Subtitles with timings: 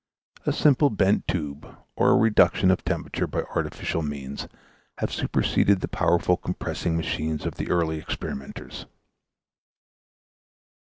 [0.47, 4.47] A simple bent tube, or a reduction of temperature by artificial means,
[4.97, 8.87] have superseded the powerful compressing machines of the early experimenters.